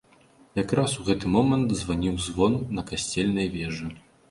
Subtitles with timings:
[0.61, 3.95] Якраз у гэты момант званіў звон на касцельнай вежы.